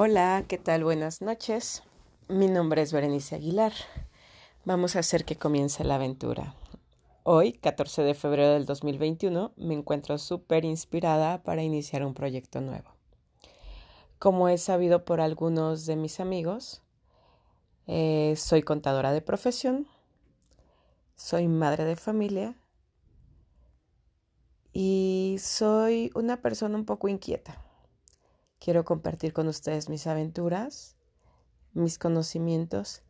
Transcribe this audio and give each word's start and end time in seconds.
Hola, 0.00 0.44
¿qué 0.46 0.58
tal? 0.58 0.84
Buenas 0.84 1.22
noches. 1.22 1.82
Mi 2.28 2.46
nombre 2.46 2.82
es 2.82 2.92
Berenice 2.92 3.34
Aguilar. 3.34 3.72
Vamos 4.64 4.94
a 4.94 5.00
hacer 5.00 5.24
que 5.24 5.34
comience 5.34 5.82
la 5.82 5.96
aventura. 5.96 6.54
Hoy, 7.24 7.54
14 7.54 8.04
de 8.04 8.14
febrero 8.14 8.52
del 8.52 8.64
2021, 8.64 9.54
me 9.56 9.74
encuentro 9.74 10.16
súper 10.18 10.64
inspirada 10.64 11.42
para 11.42 11.64
iniciar 11.64 12.04
un 12.04 12.14
proyecto 12.14 12.60
nuevo. 12.60 12.94
Como 14.20 14.48
he 14.48 14.56
sabido 14.58 15.04
por 15.04 15.20
algunos 15.20 15.84
de 15.84 15.96
mis 15.96 16.20
amigos, 16.20 16.80
eh, 17.88 18.34
soy 18.36 18.62
contadora 18.62 19.10
de 19.10 19.20
profesión, 19.20 19.88
soy 21.16 21.48
madre 21.48 21.84
de 21.84 21.96
familia 21.96 22.54
y 24.72 25.38
soy 25.40 26.12
una 26.14 26.40
persona 26.40 26.76
un 26.76 26.84
poco 26.84 27.08
inquieta. 27.08 27.64
Quiero 28.58 28.84
compartir 28.84 29.32
con 29.32 29.48
ustedes 29.48 29.88
mis 29.88 30.06
aventuras, 30.06 30.96
mis 31.72 31.98
conocimientos, 31.98 33.02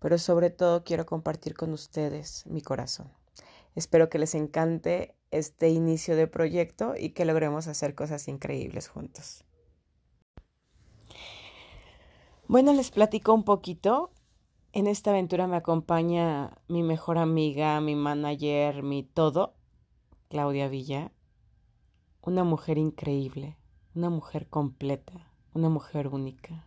pero 0.00 0.18
sobre 0.18 0.50
todo 0.50 0.84
quiero 0.84 1.06
compartir 1.06 1.54
con 1.54 1.72
ustedes 1.72 2.44
mi 2.46 2.60
corazón. 2.60 3.10
Espero 3.74 4.08
que 4.08 4.18
les 4.18 4.34
encante 4.34 5.14
este 5.30 5.68
inicio 5.68 6.16
de 6.16 6.26
proyecto 6.26 6.94
y 6.98 7.10
que 7.10 7.24
logremos 7.24 7.66
hacer 7.66 7.94
cosas 7.94 8.26
increíbles 8.28 8.88
juntos. 8.88 9.44
Bueno, 12.48 12.72
les 12.72 12.90
platico 12.90 13.34
un 13.34 13.44
poquito. 13.44 14.10
En 14.72 14.86
esta 14.86 15.10
aventura 15.10 15.46
me 15.46 15.56
acompaña 15.56 16.58
mi 16.68 16.82
mejor 16.82 17.18
amiga, 17.18 17.80
mi 17.80 17.94
manager, 17.96 18.82
mi 18.82 19.02
todo, 19.02 19.54
Claudia 20.28 20.68
Villa, 20.68 21.12
una 22.22 22.44
mujer 22.44 22.78
increíble, 22.78 23.56
una 23.96 24.10
mujer 24.10 24.46
completa, 24.46 25.14
una 25.54 25.70
mujer 25.70 26.08
única. 26.08 26.66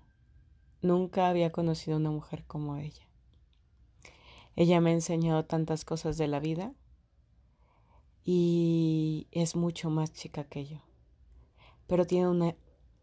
Nunca 0.81 1.29
había 1.29 1.51
conocido 1.51 1.97
una 1.97 2.09
mujer 2.09 2.43
como 2.45 2.77
ella. 2.77 3.07
Ella 4.55 4.81
me 4.81 4.89
ha 4.89 4.93
enseñado 4.93 5.45
tantas 5.45 5.85
cosas 5.85 6.17
de 6.17 6.27
la 6.27 6.39
vida 6.39 6.73
y 8.23 9.27
es 9.31 9.55
mucho 9.55 9.91
más 9.91 10.11
chica 10.11 10.43
que 10.43 10.65
yo, 10.65 10.77
pero 11.85 12.07
tiene 12.07 12.27
una 12.27 12.55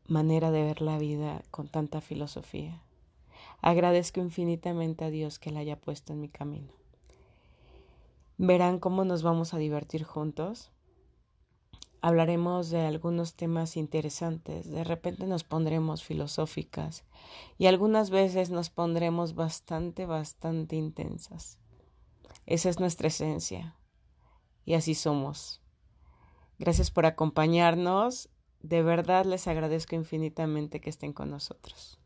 manera 0.09 0.50
de 0.50 0.65
ver 0.65 0.83
la 0.83 0.98
vida 0.98 1.43
con 1.53 1.69
tanta 1.69 2.00
filosofía. 2.00 2.83
Agradezco 3.62 4.20
infinitamente 4.20 5.05
a 5.05 5.11
Dios 5.11 5.39
que 5.39 5.53
la 5.53 5.61
haya 5.61 5.81
puesto 5.81 6.12
en 6.12 6.20
mi 6.20 6.28
camino. 6.28 6.72
Verán 8.39 8.81
cómo 8.81 9.05
nos 9.05 9.22
vamos 9.22 9.55
a 9.55 9.59
divertir 9.59 10.03
juntos 10.03 10.72
hablaremos 12.00 12.70
de 12.70 12.86
algunos 12.86 13.34
temas 13.34 13.77
interesantes, 13.77 14.70
de 14.70 14.84
repente 14.84 15.27
nos 15.27 15.44
pondremos 15.44 16.05
filosóficas 16.05 17.05
y 17.58 17.66
algunas 17.66 18.11
veces 18.11 18.50
nos 18.50 18.70
pondremos 18.70 19.34
bastante, 19.34 20.06
bastante 20.06 20.77
intensas. 20.77 21.58
Esa 22.47 22.69
es 22.69 22.78
nuestra 22.78 23.08
esencia 23.08 23.77
y 24.64 24.75
así 24.75 24.94
somos. 24.94 25.62
Gracias 26.58 26.91
por 26.91 27.06
acompañarnos, 27.06 28.28
de 28.60 28.83
verdad 28.83 29.25
les 29.25 29.47
agradezco 29.47 29.94
infinitamente 29.94 30.81
que 30.81 30.91
estén 30.91 31.12
con 31.12 31.31
nosotros. 31.31 31.98